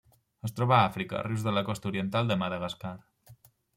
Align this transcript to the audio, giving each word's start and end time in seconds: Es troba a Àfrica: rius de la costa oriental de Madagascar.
Es 0.47 0.53
troba 0.59 0.73
a 0.77 0.85
Àfrica: 0.93 1.21
rius 1.27 1.45
de 1.49 1.53
la 1.57 1.63
costa 1.67 1.91
oriental 1.91 2.33
de 2.33 2.39
Madagascar. 2.45 2.95